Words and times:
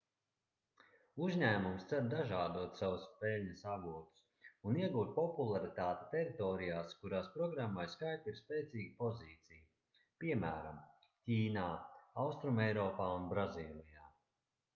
uzņēmums 1.23 1.83
cer 1.89 2.07
dažādot 2.13 2.79
savus 2.81 3.03
peļņas 3.19 3.59
avotus 3.73 4.23
un 4.71 4.79
iegūt 4.79 5.11
popularitāti 5.19 6.09
teritorijās 6.15 6.97
kurās 7.03 7.29
programmai 7.37 7.85
skype 7.97 8.33
ir 8.35 8.39
spēcīga 8.43 8.97
pozīcija 9.01 10.05
piemēram 10.25 10.81
ķīnā 11.29 11.67
austrumeiropā 12.25 13.11
un 13.19 13.29
brazīlijā 13.35 14.09